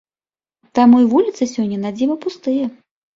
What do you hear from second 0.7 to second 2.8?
Таму й вуліцы сёння надзіва пустыя.